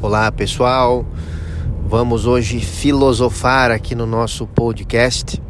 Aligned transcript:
Olá 0.00 0.30
pessoal, 0.30 1.04
vamos 1.88 2.24
hoje 2.24 2.60
filosofar 2.60 3.72
aqui 3.72 3.96
no 3.96 4.06
nosso 4.06 4.46
podcast, 4.46 5.42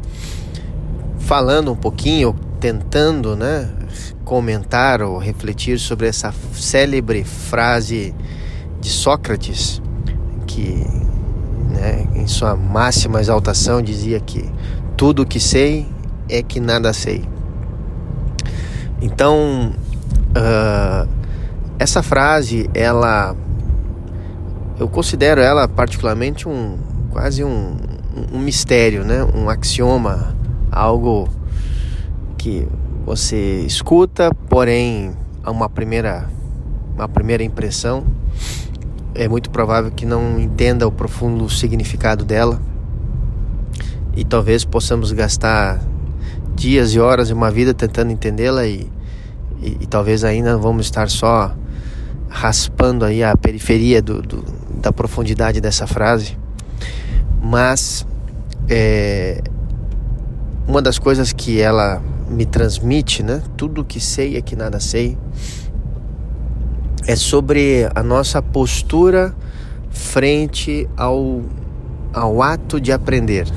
falando 1.19 1.71
um 1.71 1.75
pouquinho, 1.75 2.35
tentando, 2.59 3.35
né, 3.35 3.69
comentar 4.25 5.03
ou 5.03 5.19
refletir 5.19 5.77
sobre 5.77 6.07
essa 6.07 6.33
célebre 6.51 7.23
frase 7.23 8.15
de 8.81 8.89
Sócrates, 8.89 9.79
que, 10.47 10.83
né, 11.69 12.07
em 12.15 12.25
sua 12.25 12.55
máxima 12.55 13.21
exaltação 13.21 13.83
dizia 13.83 14.19
que 14.19 14.49
tudo 14.97 15.27
que 15.27 15.39
sei 15.39 15.87
é 16.27 16.41
que 16.41 16.59
nada 16.59 16.91
sei. 16.91 17.23
Então, 18.99 19.71
uh, 20.29 21.07
essa 21.77 22.01
frase, 22.01 22.67
ela 22.73 23.35
eu 24.79 24.87
considero 24.87 25.41
ela 25.41 25.67
particularmente 25.67 26.47
um 26.47 26.77
quase 27.11 27.43
um, 27.43 27.75
um 28.31 28.39
mistério, 28.39 29.03
né? 29.03 29.23
Um 29.23 29.49
axioma, 29.49 30.35
algo 30.71 31.27
que 32.37 32.65
você 33.05 33.61
escuta, 33.65 34.33
porém 34.47 35.11
a 35.43 35.51
uma 35.51 35.69
primeira 35.69 36.29
uma 36.95 37.07
primeira 37.09 37.43
impressão 37.43 38.05
é 39.13 39.27
muito 39.27 39.49
provável 39.49 39.91
que 39.91 40.05
não 40.05 40.39
entenda 40.39 40.87
o 40.87 40.91
profundo 40.91 41.49
significado 41.49 42.23
dela 42.23 42.61
e 44.15 44.23
talvez 44.23 44.63
possamos 44.63 45.11
gastar 45.11 45.81
dias 46.55 46.93
e 46.93 46.99
horas 46.99 47.29
e 47.29 47.33
uma 47.33 47.49
vida 47.49 47.73
tentando 47.73 48.11
entendê-la 48.11 48.65
e, 48.65 48.89
e, 49.61 49.77
e, 49.81 49.87
talvez 49.87 50.23
ainda 50.23 50.57
vamos 50.57 50.85
estar 50.85 51.09
só 51.09 51.55
raspando 52.27 53.05
aí 53.05 53.23
a 53.23 53.35
periferia 53.35 54.01
do, 54.01 54.21
do 54.21 54.58
da 54.75 54.91
profundidade 54.91 55.59
dessa 55.59 55.87
frase, 55.87 56.37
mas 57.41 58.05
é, 58.67 59.41
uma 60.67 60.81
das 60.81 60.99
coisas 60.99 61.33
que 61.33 61.59
ela 61.59 62.01
me 62.29 62.45
transmite, 62.45 63.23
né? 63.23 63.41
Tudo 63.57 63.83
que 63.83 63.99
sei 63.99 64.37
é 64.37 64.41
que 64.41 64.55
nada 64.55 64.79
sei, 64.79 65.17
é 67.07 67.15
sobre 67.15 67.89
a 67.95 68.03
nossa 68.03 68.41
postura 68.41 69.33
frente 69.89 70.87
ao, 70.95 71.41
ao 72.13 72.41
ato 72.41 72.79
de 72.79 72.91
aprender. 72.91 73.47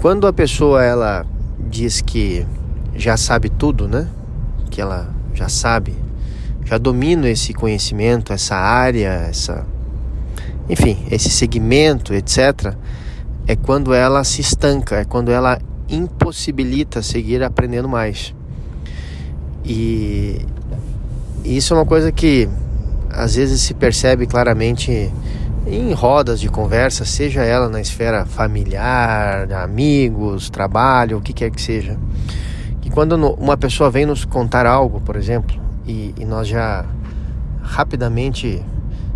Quando 0.00 0.26
a 0.26 0.32
pessoa 0.32 0.84
ela 0.84 1.26
diz 1.68 2.00
que 2.00 2.46
já 2.94 3.16
sabe 3.16 3.50
tudo, 3.50 3.88
né? 3.88 4.08
Que 4.70 4.80
ela 4.80 5.10
já 5.34 5.48
sabe 5.48 6.05
já 6.66 6.76
domino 6.76 7.26
esse 7.26 7.54
conhecimento, 7.54 8.32
essa 8.32 8.56
área, 8.56 9.08
essa 9.30 9.64
enfim, 10.68 10.98
esse 11.10 11.30
segmento, 11.30 12.12
etc, 12.12 12.74
é 13.46 13.54
quando 13.54 13.94
ela 13.94 14.24
se 14.24 14.40
estanca, 14.40 14.96
é 14.96 15.04
quando 15.04 15.30
ela 15.30 15.58
impossibilita 15.88 17.02
seguir 17.02 17.42
aprendendo 17.42 17.88
mais. 17.88 18.34
E 19.64 20.44
isso 21.44 21.72
é 21.72 21.76
uma 21.76 21.86
coisa 21.86 22.10
que 22.10 22.48
às 23.10 23.36
vezes 23.36 23.60
se 23.60 23.74
percebe 23.74 24.26
claramente 24.26 25.12
em 25.66 25.92
rodas 25.92 26.40
de 26.40 26.48
conversa, 26.48 27.04
seja 27.04 27.42
ela 27.42 27.68
na 27.68 27.80
esfera 27.80 28.26
familiar, 28.26 29.52
amigos, 29.52 30.50
trabalho, 30.50 31.18
o 31.18 31.20
que 31.20 31.32
quer 31.32 31.50
que 31.50 31.62
seja. 31.62 31.96
Que 32.80 32.90
quando 32.90 33.14
uma 33.14 33.56
pessoa 33.56 33.90
vem 33.90 34.06
nos 34.06 34.24
contar 34.24 34.66
algo, 34.66 35.00
por 35.00 35.16
exemplo, 35.16 35.65
e, 35.86 36.14
e 36.18 36.24
nós 36.24 36.48
já 36.48 36.84
rapidamente, 37.62 38.62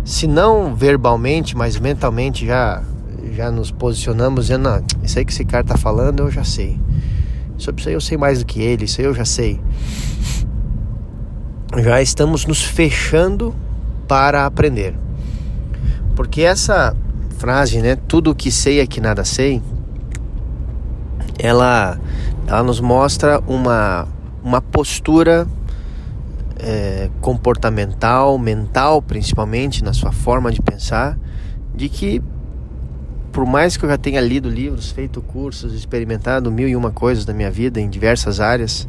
se 0.03 0.27
não 0.27 0.75
verbalmente, 0.75 1.55
mas 1.55 1.77
mentalmente 1.77 2.45
já 2.45 2.83
já 3.33 3.49
nos 3.49 3.71
posicionamos 3.71 4.47
dizendo, 4.47 4.63
não, 4.63 4.83
isso 5.03 5.17
aí 5.17 5.23
que 5.23 5.31
esse 5.31 5.45
cara 5.45 5.63
tá 5.63 5.77
falando 5.77 6.21
eu 6.21 6.31
já 6.31 6.43
sei. 6.43 6.79
Sobre 7.57 7.79
isso 7.81 7.89
aí 7.89 7.95
eu 7.95 8.01
sei 8.01 8.17
mais 8.17 8.39
do 8.39 8.45
que 8.45 8.61
ele, 8.61 8.85
isso 8.85 8.99
aí 8.99 9.07
eu 9.07 9.13
já 9.13 9.25
sei. 9.25 9.59
Já 11.77 12.01
estamos 12.01 12.45
nos 12.45 12.61
fechando 12.63 13.55
para 14.07 14.45
aprender. 14.45 14.95
Porque 16.15 16.41
essa 16.41 16.95
frase, 17.37 17.81
né, 17.81 17.95
tudo 17.95 18.31
o 18.31 18.35
que 18.35 18.51
sei 18.51 18.79
é 18.79 18.87
que 18.87 18.99
nada 18.99 19.23
sei, 19.23 19.61
ela 21.39 21.99
ela 22.47 22.63
nos 22.63 22.79
mostra 22.81 23.39
uma 23.47 24.07
uma 24.43 24.61
postura 24.61 25.47
é, 26.61 27.09
comportamental, 27.19 28.37
mental, 28.37 29.01
principalmente 29.01 29.83
na 29.83 29.93
sua 29.93 30.11
forma 30.11 30.51
de 30.51 30.61
pensar, 30.61 31.17
de 31.75 31.89
que 31.89 32.21
por 33.31 33.45
mais 33.45 33.77
que 33.77 33.85
eu 33.85 33.89
já 33.89 33.97
tenha 33.97 34.19
lido 34.19 34.49
livros, 34.49 34.91
feito 34.91 35.21
cursos, 35.21 35.73
experimentado 35.73 36.51
mil 36.51 36.67
e 36.67 36.75
uma 36.75 36.91
coisas 36.91 37.23
da 37.23 37.33
minha 37.33 37.49
vida 37.49 37.79
em 37.79 37.89
diversas 37.89 38.39
áreas, 38.39 38.87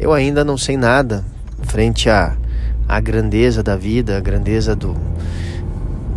eu 0.00 0.12
ainda 0.12 0.44
não 0.44 0.56
sei 0.56 0.76
nada 0.76 1.24
frente 1.62 2.08
à, 2.08 2.36
à 2.88 2.98
grandeza 3.00 3.62
da 3.62 3.76
vida, 3.76 4.16
a 4.16 4.20
grandeza 4.20 4.74
do, 4.74 4.96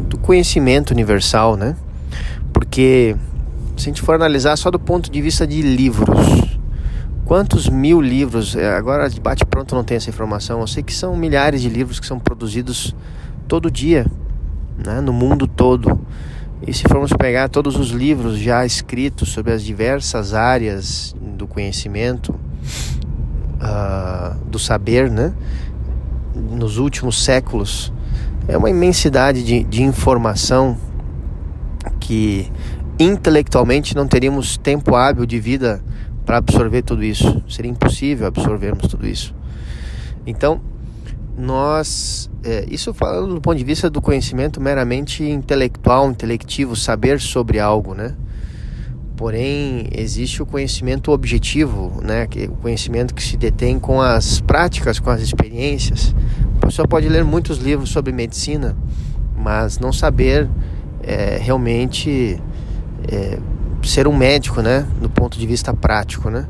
do 0.08 0.18
conhecimento 0.18 0.92
universal, 0.92 1.58
né? 1.58 1.76
Porque 2.54 3.16
se 3.76 3.90
a 3.90 3.90
gente 3.90 4.02
for 4.02 4.16
analisar 4.16 4.56
só 4.58 4.72
do 4.72 4.80
ponto 4.80 5.12
de 5.12 5.22
vista 5.22 5.46
de 5.46 5.62
livros, 5.62 6.18
Quantos 7.30 7.70
mil 7.70 8.02
livros, 8.02 8.56
é, 8.56 8.74
agora 8.76 9.08
de 9.08 9.22
bate 9.22 9.46
pronto 9.46 9.76
não 9.76 9.84
tem 9.84 9.98
essa 9.98 10.10
informação, 10.10 10.62
eu 10.62 10.66
sei 10.66 10.82
que 10.82 10.92
são 10.92 11.16
milhares 11.16 11.62
de 11.62 11.70
livros 11.70 12.00
que 12.00 12.08
são 12.08 12.18
produzidos 12.18 12.96
todo 13.48 13.70
dia, 13.70 14.08
né, 14.84 15.00
no 15.00 15.14
mundo 15.14 15.46
todo. 15.46 16.02
E 16.66 16.74
se 16.74 16.86
formos 16.90 17.14
pegar 17.14 17.48
todos 17.48 17.76
os 17.76 17.92
livros 17.92 18.40
já 18.40 18.66
escritos 18.66 19.30
sobre 19.30 19.54
as 19.54 19.64
diversas 19.64 20.34
áreas 20.34 21.16
do 21.22 21.46
conhecimento, 21.46 22.34
uh, 23.62 24.36
do 24.46 24.58
saber, 24.58 25.12
né, 25.12 25.32
nos 26.34 26.80
últimos 26.80 27.24
séculos, 27.24 27.94
é 28.48 28.58
uma 28.58 28.72
imensidade 28.72 29.44
de, 29.44 29.64
de 29.66 29.84
informação 29.84 30.76
que 32.00 32.52
intelectualmente 32.98 33.96
não 33.96 34.08
teríamos 34.08 34.58
tempo 34.58 34.96
hábil 34.96 35.28
de 35.28 35.40
vida 35.40 35.80
para 36.30 36.38
absorver 36.38 36.84
tudo 36.84 37.04
isso. 37.04 37.44
Seria 37.50 37.72
impossível 37.72 38.28
absorvermos 38.28 38.88
tudo 38.88 39.08
isso. 39.08 39.34
Então, 40.28 40.62
nós, 41.36 42.30
é, 42.44 42.68
isso 42.70 42.94
falando 42.94 43.34
do 43.34 43.42
ponto 43.42 43.58
de 43.58 43.64
vista 43.64 43.90
do 43.90 44.00
conhecimento 44.00 44.62
meramente 44.62 45.24
intelectual, 45.24 46.08
intelectivo, 46.08 46.76
saber 46.76 47.20
sobre 47.20 47.60
algo, 47.60 47.96
né? 47.96 48.14
Porém, 49.18 49.90
existe 49.92 50.40
o 50.44 50.46
conhecimento 50.46 51.12
objetivo, 51.12 52.00
né? 52.04 52.28
Que, 52.28 52.44
o 52.44 52.58
conhecimento 52.58 53.16
que 53.16 53.24
se 53.24 53.36
detém 53.36 53.80
com 53.80 54.00
as 54.00 54.40
práticas, 54.40 55.00
com 55.00 55.10
as 55.10 55.22
experiências. 55.22 56.14
A 56.62 56.68
pessoa 56.68 56.88
pode 56.88 57.10
ler 57.10 57.24
muitos 57.24 57.58
livros 57.58 57.90
sobre 57.90 58.14
medicina, 58.14 58.78
mas 59.36 59.80
não 59.80 59.92
saber 59.92 60.48
é, 61.02 61.40
realmente 61.42 62.40
é, 63.12 63.40
ser 63.84 64.08
um 64.08 64.16
médico, 64.16 64.62
né, 64.62 64.86
do 65.02 65.10
ponto 65.10 65.38
de 65.38 65.46
vista 65.46 65.74
prático, 65.74 66.30
né, 66.30 66.46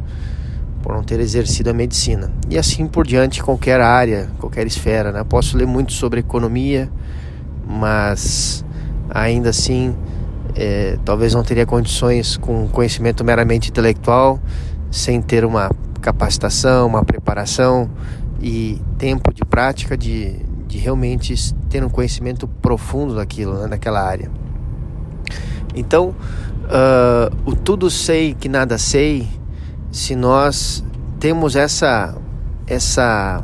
por 0.82 0.94
não 0.96 1.04
ter 1.04 1.20
exercido 1.20 1.70
a 1.70 1.74
medicina. 1.74 2.32
E 2.50 2.58
assim 2.58 2.88
por 2.88 3.06
diante, 3.06 3.44
qualquer 3.44 3.82
área, 3.82 4.30
qualquer 4.40 4.66
esfera, 4.66 5.12
né. 5.12 5.24
Posso 5.24 5.58
ler 5.58 5.68
muito 5.68 5.94
sobre 5.94 6.20
economia, 6.20 6.90
mas 7.68 8.64
ainda 9.10 9.50
assim, 9.50 9.96
é, 10.56 10.98
talvez 11.06 11.34
não 11.34 11.44
teria 11.44 11.66
condições 11.66 12.38
com 12.38 12.68
conhecimento 12.68 13.24
meramente 13.24 13.70
intelectual, 13.70 14.40
sem 14.92 15.22
ter 15.22 15.46
uma 15.46 15.70
capacitação, 16.02 16.88
uma 16.88 17.04
preparação 17.04 17.90
e 18.42 18.82
tempo 18.98 19.34
de 19.34 19.44
prática 19.44 19.98
de, 19.98 20.38
de 20.68 20.78
realmente 20.78 21.54
ter 21.70 21.84
um 21.84 21.90
conhecimento 21.90 22.48
profundo 22.48 23.16
daquilo, 23.16 23.54
né, 23.54 23.68
daquela 23.68 24.02
área. 24.02 24.32
Então, 25.76 26.16
uh, 26.70 27.36
o 27.46 27.56
tudo 27.56 27.90
sei 27.90 28.34
que 28.34 28.48
nada 28.48 28.78
sei, 28.78 29.28
se 29.92 30.16
nós 30.16 30.84
temos 31.20 31.56
essa 31.56 32.16
essa 32.68 33.44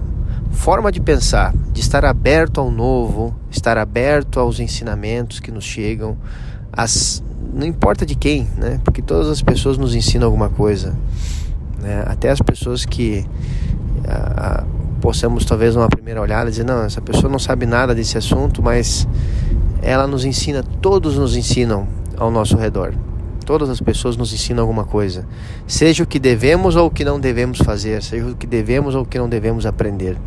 forma 0.52 0.92
de 0.92 1.02
pensar, 1.02 1.54
de 1.74 1.82
estar 1.82 2.06
aberto 2.06 2.62
ao 2.62 2.72
novo, 2.72 3.36
estar 3.50 3.78
aberto 3.78 4.40
aos 4.40 4.60
ensinamentos 4.60 5.40
que 5.40 5.52
nos 5.52 5.64
chegam, 5.64 6.16
as, 6.72 7.24
não 7.54 7.66
importa 7.66 8.06
de 8.06 8.16
quem, 8.16 8.48
né? 8.56 8.80
Porque 8.84 9.02
todas 9.02 9.30
as 9.30 9.42
pessoas 9.42 9.78
nos 9.78 9.96
ensinam 9.96 10.28
alguma 10.28 10.50
coisa, 10.50 10.96
né? 11.82 12.04
Até 12.06 12.30
as 12.30 12.40
pessoas 12.40 12.86
que 12.86 13.26
uh, 14.00 14.66
possamos 15.02 15.44
talvez 15.44 15.76
numa 15.76 15.90
primeira 15.90 16.22
olhada 16.22 16.50
dizer 16.50 16.64
não, 16.64 16.84
essa 16.84 17.02
pessoa 17.02 17.32
não 17.32 17.40
sabe 17.40 17.66
nada 17.66 17.94
desse 17.94 18.18
assunto, 18.18 18.62
mas 18.62 19.08
ela 19.82 20.08
nos 20.08 20.24
ensina, 20.24 20.64
todos 20.82 21.18
nos 21.18 21.36
ensinam 21.36 21.88
ao 22.18 22.32
nosso 22.32 22.56
redor. 22.58 22.94
Todas 23.46 23.70
as 23.70 23.80
pessoas 23.80 24.18
nos 24.18 24.34
ensinam 24.34 24.64
alguma 24.64 24.84
coisa, 24.84 25.28
seja 25.68 26.04
o 26.04 26.08
que 26.08 26.18
devemos 26.18 26.76
ou 26.76 26.88
o 26.88 26.92
que 26.92 27.06
não 27.06 27.20
devemos 27.20 27.60
fazer, 27.60 28.02
seja 28.02 28.26
o 28.26 28.36
que 28.36 28.48
devemos 28.48 28.96
ou 28.96 29.04
o 29.04 29.06
que 29.06 29.20
não 29.20 29.30
devemos 29.30 29.66
aprender. 29.66 30.18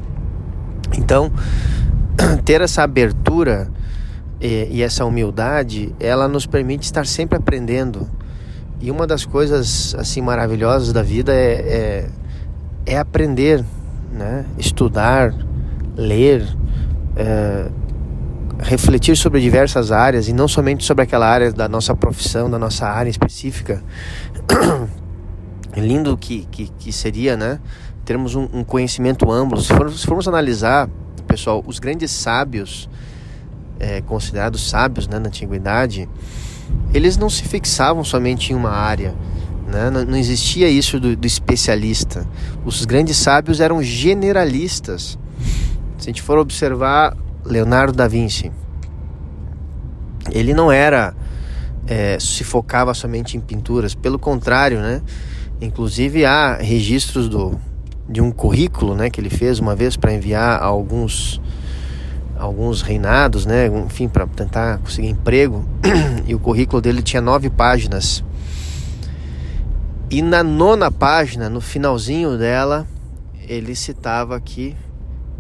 Então, 0.97 1.33
ter 2.45 2.61
essa 2.61 2.83
abertura 2.83 3.69
e, 4.41 4.69
e 4.71 4.83
essa 4.83 5.05
humildade, 5.05 5.93
ela 5.99 6.29
nos 6.29 6.47
permite 6.47 6.85
estar 6.85 7.07
sempre 7.07 7.37
aprendendo. 7.37 8.09
E 8.81 8.91
uma 8.91 9.07
das 9.07 9.25
coisas 9.25 9.95
assim 9.99 10.21
maravilhosas 10.21 10.93
da 10.93 11.03
vida 11.03 11.35
é, 11.35 12.09
é, 12.87 12.95
é 12.95 12.99
aprender, 12.99 13.65
né? 14.13 14.45
estudar, 14.57 15.35
ler, 15.97 16.47
é, 17.17 17.67
refletir 18.59 19.17
sobre 19.17 19.41
diversas 19.41 19.93
áreas 19.93 20.29
e 20.29 20.33
não 20.33 20.49
somente 20.49 20.85
sobre 20.85 21.05
aquela 21.05 21.27
área 21.27 21.53
da 21.53 21.69
nossa 21.69 21.95
profissão, 21.95 22.51
da 22.51 22.59
nossa 22.59 22.87
área 22.87 23.11
específica. 23.11 23.83
Lindo 25.77 26.17
que, 26.17 26.47
que, 26.51 26.69
que 26.79 26.93
seria, 26.93 27.37
né? 27.37 27.61
Termos 28.05 28.35
um, 28.35 28.49
um 28.53 28.65
conhecimento 28.65 29.31
amplo. 29.31 29.61
Se, 29.61 29.73
for, 29.73 29.93
se 29.93 30.07
formos 30.07 30.27
analisar, 30.27 30.89
pessoal, 31.27 31.63
os 31.67 31.79
grandes 31.79 32.11
sábios, 32.11 32.89
é, 33.79 34.01
considerados 34.01 34.69
sábios 34.69 35.07
né, 35.07 35.19
na 35.19 35.29
antiguidade, 35.29 36.09
eles 36.93 37.17
não 37.17 37.31
se 37.31 37.45
fixavam 37.45 38.03
somente 38.03 38.53
em 38.53 38.57
uma 38.57 38.71
área. 38.71 39.15
Né? 39.69 39.91
Não, 39.91 40.05
não, 40.05 40.17
existia 40.17 40.69
isso 40.69 40.99
do, 40.99 41.15
do 41.15 41.27
especialista. 41.27 42.27
Os 42.65 42.85
grandes 42.85 43.17
sábios 43.19 43.61
eram 43.61 43.83
generalistas. 43.83 45.19
Se 45.99 46.09
a 46.09 46.11
gente 46.11 46.23
for 46.23 46.39
observar 46.39 47.17
Leonardo 47.49 47.97
da 47.97 48.07
Vinci, 48.07 48.53
ele 50.31 50.53
não 50.53 50.71
era 50.71 51.15
é, 51.87 52.19
se 52.21 52.45
focava 52.45 52.93
somente 52.95 53.37
em 53.37 53.41
pinturas, 53.41 53.95
pelo 53.95 54.19
contrário, 54.19 54.81
né? 54.81 55.03
Inclusive 55.61 56.25
há 56.25 56.57
registros 56.57 57.29
do, 57.29 57.59
de 58.09 58.21
um 58.21 58.31
currículo, 58.31 58.95
né, 58.95 59.11
que 59.11 59.21
ele 59.21 59.31
fez 59.31 59.59
uma 59.59 59.75
vez 59.75 59.97
para 59.97 60.13
enviar 60.13 60.61
a 60.61 60.65
alguns 60.65 61.41
alguns 62.39 62.83
reinados, 62.83 63.45
né, 63.45 63.67
enfim, 63.67 64.07
para 64.07 64.25
tentar 64.25 64.79
conseguir 64.79 65.09
emprego. 65.09 65.65
e 66.25 66.37
o 66.37 66.39
currículo 66.39 66.81
dele 66.81 67.03
tinha 67.03 67.21
nove 67.21 67.51
páginas. 67.51 68.23
E 70.09 70.23
na 70.23 70.45
nona 70.45 70.89
página, 70.89 71.51
no 71.51 71.61
finalzinho 71.61 72.39
dela, 72.39 72.87
ele 73.49 73.75
citava 73.75 74.41
que 74.41 74.77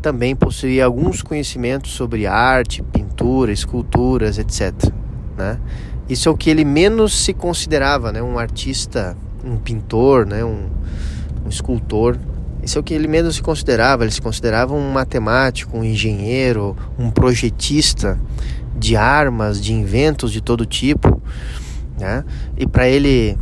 também 0.00 0.35
possuía 0.35 0.85
alguns 0.85 1.23
conhecimentos 1.23 1.93
sobre 1.93 2.27
arte, 2.27 2.83
pintura, 2.83 3.53
esculturas, 3.53 4.39
etc. 4.39 4.73
Né? 5.37 5.59
Isso 6.09 6.29
é 6.29 6.33
o 6.33 6.37
que 6.37 6.49
ele 6.49 6.65
menos 6.65 7.25
se 7.25 7.35
considerava, 7.35 8.12
né? 8.12 8.23
um 8.23 8.39
artista, 8.39 9.17
um 9.45 9.56
pintor, 9.56 10.27
né? 10.27 10.45
um, 10.45 10.69
um 11.45 11.49
escultor. 11.49 12.17
Isso 12.62 12.79
é 12.79 12.81
o 12.81 12.85
que 12.85 12.95
ele 12.95 13.09
menos 13.09 13.37
se 13.37 13.43
considerava. 13.43 14.05
Ele 14.05 14.11
se 14.11 14.21
considerava 14.21 14.75
um 14.75 14.91
matemático, 14.91 15.77
um 15.77 15.85
engenheiro, 15.85 16.77
um 16.99 17.11
projetista 17.11 18.19
de 18.77 18.97
armas, 18.97 19.61
de 19.61 19.73
inventos 19.73 20.33
de 20.33 20.41
todo 20.41 20.65
tipo. 20.65 21.21
Né? 21.99 22.25
E 22.56 22.67
para 22.67 22.89
ele 22.89 23.37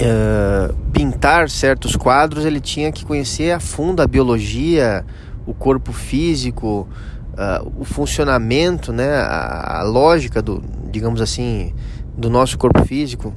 uh, 0.00 0.74
pintar 0.92 1.48
certos 1.50 1.96
quadros, 1.96 2.44
ele 2.44 2.60
tinha 2.60 2.90
que 2.90 3.04
conhecer 3.04 3.52
a 3.52 3.60
fundo 3.60 4.00
a 4.00 4.06
biologia, 4.06 5.04
o 5.50 5.54
corpo 5.54 5.92
físico, 5.92 6.86
uh, 7.32 7.72
o 7.76 7.84
funcionamento, 7.84 8.92
né, 8.92 9.16
a, 9.16 9.80
a, 9.80 9.82
lógica 9.82 10.40
do, 10.40 10.62
digamos 10.90 11.20
assim, 11.20 11.74
do 12.16 12.30
nosso 12.30 12.56
corpo 12.56 12.84
físico, 12.84 13.34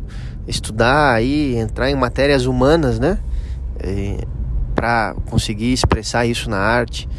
estudar 0.47 1.13
aí, 1.13 1.55
entrar 1.55 1.89
em 1.89 1.95
matérias 1.95 2.45
humanas, 2.45 2.99
né, 2.99 3.17
para 4.75 5.15
conseguir 5.25 5.73
expressar 5.73 6.25
isso 6.25 6.49
na 6.49 6.57
arte. 6.57 7.09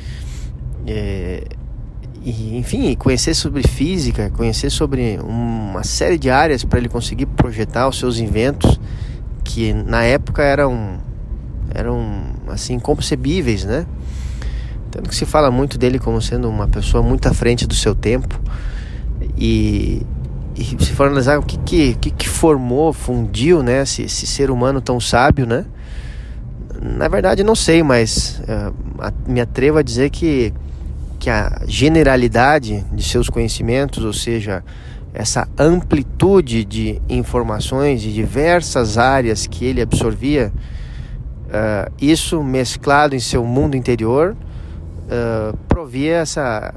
É, 0.86 1.44
e, 2.22 2.56
enfim, 2.56 2.94
conhecer 2.94 3.34
sobre 3.34 3.66
física, 3.66 4.30
conhecer 4.30 4.70
sobre 4.70 5.18
uma 5.22 5.82
série 5.82 6.18
de 6.18 6.30
áreas 6.30 6.64
para 6.64 6.78
ele 6.78 6.88
conseguir 6.88 7.26
projetar 7.26 7.88
os 7.88 7.98
seus 7.98 8.18
inventos 8.18 8.80
que 9.42 9.74
na 9.74 10.04
época 10.04 10.42
eram 10.42 10.98
eram 11.74 12.32
assim 12.48 12.74
inconcebíveis, 12.74 13.64
né? 13.64 13.86
Tanto 14.94 15.10
que 15.10 15.16
se 15.16 15.26
fala 15.26 15.50
muito 15.50 15.76
dele 15.76 15.98
como 15.98 16.22
sendo 16.22 16.48
uma 16.48 16.68
pessoa 16.68 17.02
muito 17.02 17.26
à 17.26 17.34
frente 17.34 17.66
do 17.66 17.74
seu 17.74 17.96
tempo. 17.96 18.40
E, 19.36 20.06
e 20.54 20.62
se 20.62 20.92
for 20.92 21.08
analisar 21.08 21.36
o 21.36 21.42
que, 21.42 21.58
que, 21.96 22.12
que, 22.12 22.28
formou, 22.28 22.92
fundiu 22.92 23.60
né, 23.60 23.82
esse, 23.82 24.02
esse, 24.02 24.24
ser 24.24 24.52
humano 24.52 24.80
tão 24.80 25.00
sábio, 25.00 25.46
né? 25.46 25.64
Na 26.80 27.08
verdade, 27.08 27.42
não 27.42 27.56
sei, 27.56 27.82
mas 27.82 28.40
uh, 28.42 28.72
me 29.26 29.40
atrevo 29.40 29.78
a 29.78 29.82
dizer 29.82 30.10
que, 30.10 30.54
que 31.18 31.28
a 31.28 31.62
generalidade 31.66 32.84
de 32.92 33.02
seus 33.02 33.28
conhecimentos, 33.28 34.04
ou 34.04 34.12
seja, 34.12 34.62
essa 35.12 35.48
amplitude 35.58 36.64
de 36.64 37.02
informações 37.08 38.00
de 38.00 38.14
diversas 38.14 38.96
áreas 38.96 39.44
que 39.44 39.64
ele 39.64 39.82
absorvia, 39.82 40.52
uh, 41.48 41.92
isso 42.00 42.44
mesclado 42.44 43.16
em 43.16 43.20
seu 43.20 43.44
mundo 43.44 43.76
interior, 43.76 44.36
uh, 45.14 45.56
provia 45.68 46.16
essa 46.16 46.74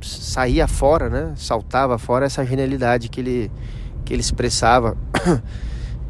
saía 0.00 0.66
fora, 0.68 1.08
né? 1.08 1.32
Saltava 1.36 1.98
fora 1.98 2.26
essa 2.26 2.44
genialidade 2.44 3.08
que 3.08 3.20
ele 3.20 3.50
que 4.04 4.14
ele 4.14 4.20
expressava. 4.20 4.96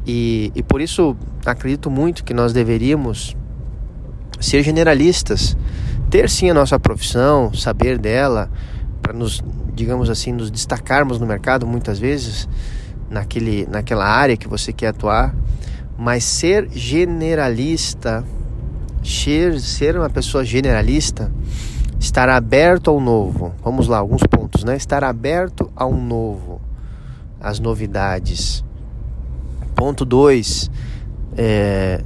E, 0.09 0.53
e 0.55 0.63
por 0.63 0.81
isso 0.81 1.17
acredito 1.45 1.91
muito 1.91 2.23
que 2.23 2.33
nós 2.33 2.53
deveríamos 2.53 3.37
ser 4.39 4.63
generalistas, 4.63 5.57
ter 6.09 6.31
sim 6.31 6.49
a 6.49 6.55
nossa 6.55 6.79
profissão, 6.79 7.53
saber 7.53 7.99
dela, 7.99 8.49
para 9.03 9.13
nos, 9.13 9.43
digamos 9.75 10.09
assim, 10.09 10.33
nos 10.33 10.49
destacarmos 10.49 11.19
no 11.19 11.27
mercado 11.27 11.67
muitas 11.67 11.99
vezes 11.99 12.49
naquele, 13.11 13.67
naquela 13.67 14.07
área 14.07 14.37
que 14.37 14.47
você 14.47 14.73
quer 14.73 14.89
atuar, 14.89 15.35
mas 15.99 16.23
ser 16.23 16.69
generalista 16.71 18.25
ser, 19.07 19.61
ser 19.61 19.97
uma 19.97 20.11
pessoa 20.11 20.45
generalista, 20.45 21.31
estar 21.99 22.29
aberto 22.29 22.91
ao 22.91 23.01
novo. 23.01 23.55
Vamos 23.63 23.89
lá, 23.89 23.99
alguns 23.99 24.23
pontos, 24.23 24.65
né? 24.65 24.77
Estar 24.77 25.05
aberto 25.05 25.71
ao 25.75 25.93
novo, 25.93 26.61
às 27.41 27.59
novidades. 27.59 28.65
Ponto 29.75 30.05
2. 30.05 30.71
É, 31.37 32.03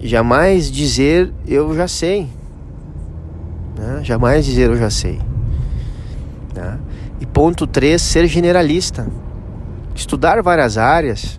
jamais 0.00 0.70
dizer 0.70 1.32
eu 1.46 1.74
já 1.74 1.86
sei. 1.86 2.28
Né? 3.76 4.00
Jamais 4.02 4.44
dizer 4.44 4.70
eu 4.70 4.76
já 4.76 4.90
sei. 4.90 5.20
Né? 6.54 6.78
E 7.20 7.26
ponto 7.26 7.66
3, 7.66 8.00
ser 8.00 8.26
generalista. 8.26 9.06
Estudar 9.94 10.42
várias 10.42 10.76
áreas. 10.78 11.38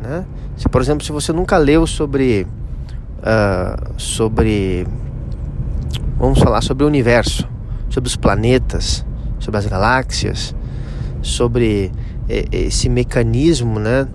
Né? 0.00 0.24
Se, 0.56 0.68
por 0.68 0.80
exemplo, 0.80 1.04
se 1.04 1.12
você 1.12 1.32
nunca 1.32 1.56
leu 1.56 1.86
sobre 1.86 2.46
uh, 3.22 3.92
sobre. 3.96 4.86
Vamos 6.18 6.38
falar 6.38 6.62
sobre 6.62 6.84
o 6.84 6.86
universo, 6.86 7.48
sobre 7.88 8.08
os 8.08 8.16
planetas, 8.16 9.04
sobre 9.38 9.58
as 9.58 9.66
galáxias, 9.66 10.54
sobre 11.20 11.90
esse 12.28 12.88
mecanismo, 12.88 13.78
né? 13.80 14.06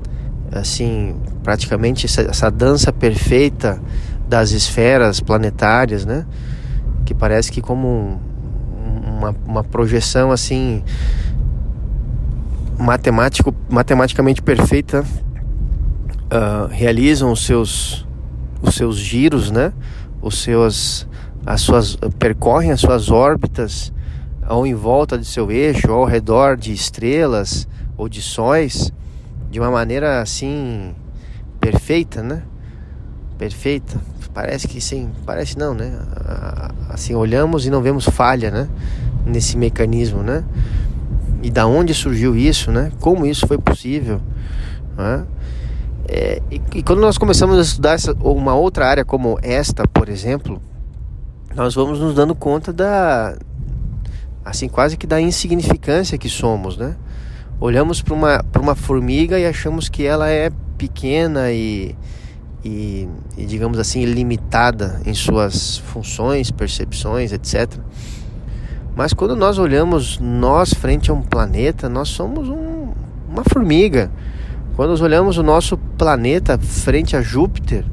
Assim, 0.52 1.16
praticamente 1.44 2.06
essa, 2.06 2.22
essa 2.22 2.50
dança 2.50 2.94
perfeita 2.94 3.82
das 4.28 4.52
esferas 4.52 5.20
planetárias, 5.20 6.06
né? 6.06 6.26
Que 7.06 7.14
parece 7.14 7.52
que 7.52 7.62
como 7.62 8.22
uma, 9.18 9.36
uma 9.46 9.64
projeção 9.64 10.32
assim 10.32 10.84
matemático, 12.78 13.54
matematicamente 13.70 14.42
perfeita 14.42 15.04
uh, 16.32 16.68
realizam 16.70 17.32
os 17.32 17.46
seus 17.46 18.07
os 18.62 18.76
seus 18.76 18.98
giros, 18.98 19.52
né? 19.52 19.74
Os 20.22 20.42
seus 20.42 21.08
as 21.46 21.62
suas 21.62 21.96
percorrem 22.20 22.72
as 22.72 22.82
suas 22.82 23.10
órbitas 23.10 23.94
ao 24.42 24.68
em 24.68 24.74
volta 24.74 25.18
de 25.18 25.26
seu 25.26 25.52
eixo, 25.52 25.92
ao 25.92 26.06
redor 26.06 26.58
de 26.58 26.74
estrelas 26.74 27.68
ou 27.98 28.10
de 28.10 28.22
sóis, 28.22 28.92
de 29.50 29.60
uma 29.60 29.72
maneira 29.72 30.22
assim 30.22 30.94
perfeita, 31.60 32.22
né? 32.22 32.44
Perfeita. 33.38 34.00
Parece 34.34 34.68
que 34.68 34.80
sim, 34.80 35.10
parece 35.26 35.58
não, 35.58 35.74
né? 35.74 36.00
Assim 36.90 37.16
olhamos 37.16 37.66
e 37.66 37.70
não 37.70 37.82
vemos 37.82 38.06
falha, 38.06 38.52
né? 38.52 38.70
Nesse 39.26 39.58
mecanismo, 39.58 40.22
né? 40.22 40.44
E 41.42 41.50
da 41.50 41.66
onde 41.66 41.94
surgiu 41.94 42.36
isso, 42.36 42.72
né? 42.72 42.92
Como 43.00 43.26
isso 43.26 43.48
foi 43.48 43.58
possível? 43.58 44.22
Né? 44.98 45.26
É, 46.08 46.42
e, 46.50 46.62
e, 46.76 46.84
quando 46.84 47.02
nós 47.02 47.18
começamos 47.18 47.58
a 47.58 47.62
estudar 47.62 47.94
essa, 47.94 48.14
uma 48.14 48.56
outra 48.56 48.88
área 48.88 49.04
como 49.04 49.38
esta, 49.42 49.86
por 49.88 50.08
exemplo, 50.08 50.62
nós 51.54 51.76
vamos 51.76 52.00
nos 52.00 52.16
dando 52.16 52.34
conta 52.34 52.72
da, 52.72 53.38
assim, 54.46 54.70
quase 54.70 54.96
que 54.96 55.06
da 55.06 55.20
insignificância 55.20 56.18
que 56.18 56.30
somos, 56.30 56.78
né? 56.78 56.96
Olhamos 57.60 58.02
para 58.02 58.14
uma, 58.14 58.46
uma 58.58 58.76
formiga 58.76 59.38
e 59.38 59.46
achamos 59.46 59.90
que 59.90 60.06
ela 60.06 60.30
é 60.30 60.50
pequena 60.78 61.52
e, 61.52 61.96
e, 62.64 63.10
e, 63.36 63.46
digamos 63.46 63.78
assim, 63.78 64.06
limitada 64.06 65.02
em 65.06 65.14
suas 65.14 65.78
funções, 65.78 66.52
percepções, 66.52 67.34
etc. 67.34 67.80
Mas 68.96 69.12
quando 69.12 69.36
nós 69.36 69.58
olhamos 69.58 70.20
nós 70.20 70.74
frente 70.74 71.12
a 71.12 71.14
um 71.14 71.22
planeta, 71.22 71.90
nós 71.90 72.10
somos 72.10 72.48
um, 72.48 72.94
uma 73.28 73.44
formiga. 73.44 74.10
Quando 74.78 74.92
nós 74.92 75.02
olhamos 75.02 75.40
o 75.40 75.44
nosso 75.44 75.76
planeta 75.76 76.56
frente 76.60 77.16
a 77.16 77.22
Júpiter, 77.22 77.84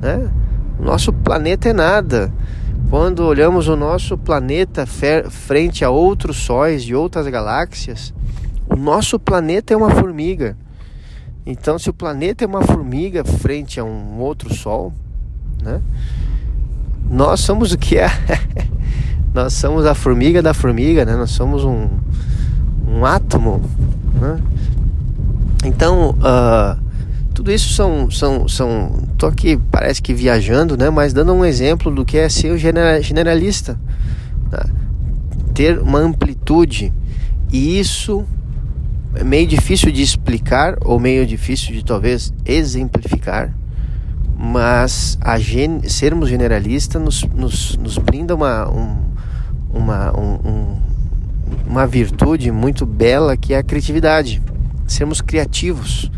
né? 0.00 0.28
O 0.76 0.82
nosso 0.82 1.12
planeta 1.12 1.68
é 1.68 1.72
nada. 1.72 2.32
Quando 2.90 3.20
olhamos 3.20 3.68
o 3.68 3.76
nosso 3.76 4.18
planeta 4.18 4.84
frente 5.30 5.84
a 5.84 5.90
outros 5.90 6.38
sóis 6.38 6.82
de 6.82 6.96
outras 6.96 7.28
galáxias, 7.28 8.12
o 8.68 8.74
nosso 8.74 9.20
planeta 9.20 9.72
é 9.72 9.76
uma 9.76 9.90
formiga. 9.90 10.56
Então, 11.46 11.78
se 11.78 11.88
o 11.88 11.94
planeta 11.94 12.42
é 12.42 12.46
uma 12.48 12.62
formiga 12.62 13.24
frente 13.24 13.78
a 13.78 13.84
um 13.84 14.18
outro 14.18 14.52
sol, 14.52 14.92
né? 15.62 15.80
Nós 17.08 17.38
somos 17.38 17.72
o 17.72 17.78
que 17.78 17.96
é? 17.96 18.08
Nós 19.32 19.52
somos 19.52 19.86
a 19.86 19.94
formiga 19.94 20.42
da 20.42 20.52
formiga, 20.52 21.04
né? 21.04 21.14
Nós 21.14 21.30
somos 21.30 21.64
um, 21.64 21.88
um 22.88 23.06
átomo, 23.06 23.62
né? 24.20 24.40
Então, 25.64 26.10
uh, 26.10 26.80
tudo 27.34 27.50
isso 27.50 27.72
são, 27.72 28.10
são, 28.10 28.48
são. 28.48 29.04
Tô 29.16 29.26
aqui, 29.26 29.58
parece 29.70 30.02
que 30.02 30.12
viajando, 30.12 30.76
né? 30.76 30.90
Mas 30.90 31.12
dando 31.12 31.32
um 31.32 31.44
exemplo 31.44 31.90
do 31.90 32.04
que 32.04 32.18
é 32.18 32.28
ser 32.28 32.56
generalista, 32.58 33.78
né? 34.50 34.60
ter 35.54 35.78
uma 35.78 35.98
amplitude 35.98 36.92
e 37.52 37.78
isso 37.78 38.24
é 39.14 39.22
meio 39.22 39.46
difícil 39.46 39.92
de 39.92 40.00
explicar 40.00 40.78
ou 40.80 40.98
meio 40.98 41.26
difícil 41.26 41.74
de 41.74 41.84
talvez 41.84 42.32
exemplificar, 42.46 43.54
mas 44.38 45.18
gen 45.38 45.82
sermos 45.86 46.30
generalistas 46.30 47.00
nos, 47.00 47.22
nos, 47.24 47.76
nos 47.76 47.98
brinda 47.98 48.34
uma, 48.34 48.70
um, 48.70 48.96
uma, 49.74 50.18
um, 50.18 50.48
um, 50.48 50.76
uma 51.66 51.86
virtude 51.86 52.50
muito 52.50 52.86
bela 52.86 53.36
que 53.36 53.52
é 53.52 53.58
a 53.58 53.62
criatividade. 53.62 54.40
Sermos 54.92 55.22
criativos, 55.22 56.10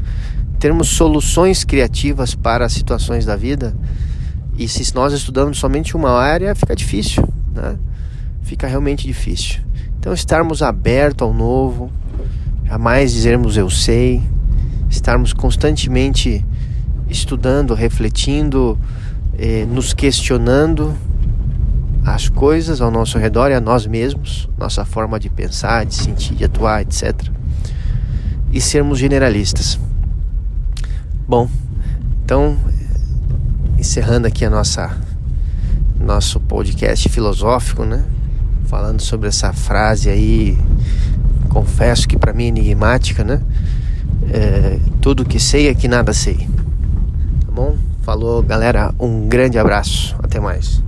termos 0.59 0.89
soluções 0.89 1.63
criativas 1.63 2.35
para 2.35 2.67
as 2.67 2.73
situações 2.73 3.25
da 3.25 3.37
vida. 3.37 3.73
E 4.59 4.67
se 4.67 4.93
nós 4.97 5.13
estudamos 5.13 5.59
somente 5.59 5.97
uma 5.97 6.11
área, 6.11 6.57
fica 6.57 6.75
difícil, 6.75 7.23
né? 7.55 7.79
Fica 8.43 8.67
realmente 8.67 9.07
difícil. 9.07 9.61
Então, 9.99 10.13
estarmos 10.13 10.61
abertos 10.61 11.25
ao 11.25 11.33
novo, 11.33 11.89
jamais 12.65 13.13
dizermos 13.13 13.57
eu 13.57 13.71
sei, 13.71 14.21
estarmos 14.91 15.33
constantemente 15.33 16.45
estudando, 17.09 17.75
refletindo, 17.75 18.77
eh, 19.39 19.65
nos 19.71 19.95
questionando 19.95 20.97
as 22.05 22.29
coisas 22.29 22.81
ao 22.81 22.91
nosso 22.91 23.19
redor 23.19 23.53
e 23.53 23.55
a 23.55 23.61
nós 23.61 23.87
mesmos, 23.87 24.49
nossa 24.59 24.85
forma 24.85 25.21
de 25.21 25.31
pensar, 25.31 25.87
de 25.87 25.95
sentir, 25.95 26.35
de 26.35 26.45
atuar, 26.45 26.83
etc. 26.83 27.15
E 28.55 28.61
sermos 28.61 29.01
generalistas. 29.01 29.81
Bom, 31.27 31.51
então 32.25 32.57
encerrando 33.77 34.29
aqui 34.29 34.45
a 34.45 34.51
nossa 34.51 34.97
nosso 35.99 36.39
podcast 36.39 37.09
filosófico, 37.09 37.85
né? 37.85 38.05
Falando 38.67 39.01
sobre 39.01 39.27
essa 39.27 39.53
frase 39.53 40.09
aí, 40.09 40.57
confesso 41.49 42.07
que 42.07 42.17
para 42.17 42.33
mim 42.33 42.45
é 42.45 42.49
enigmática, 42.49 43.25
né? 43.25 43.41
É, 44.31 44.79
tudo 45.01 45.25
que 45.25 45.41
sei 45.41 45.67
é 45.67 45.75
que 45.75 45.89
nada 45.89 46.13
sei. 46.13 46.49
Tá 47.47 47.51
bom? 47.53 47.77
Falou, 48.03 48.41
galera. 48.41 48.95
Um 49.01 49.27
grande 49.27 49.59
abraço. 49.59 50.15
Até 50.23 50.39
mais. 50.39 50.85